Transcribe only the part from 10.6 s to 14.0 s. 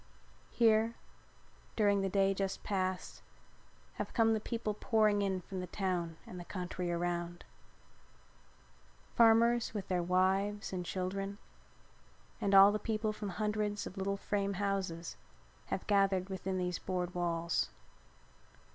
and children and all the people from the hundreds of